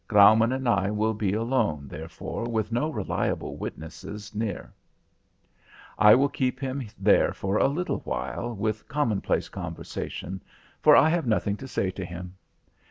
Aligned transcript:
Graumann 0.07 0.51
and 0.51 0.67
I 0.67 0.89
will 0.89 1.13
be 1.13 1.33
alone, 1.35 1.87
therefore, 1.87 2.45
with 2.49 2.71
no 2.71 2.89
reliable 2.89 3.55
witnesses 3.57 4.33
near. 4.33 4.73
I 5.95 6.15
will 6.15 6.27
keep 6.27 6.59
him 6.59 6.87
there 6.97 7.33
for 7.33 7.57
a 7.59 7.67
little 7.67 7.99
while 7.99 8.55
with 8.55 8.87
commonplace 8.87 9.47
conversation, 9.47 10.41
for 10.81 10.95
I 10.95 11.09
have 11.09 11.27
nothing 11.27 11.55
to 11.57 11.67
say 11.67 11.91
to 11.91 12.03
him. 12.03 12.33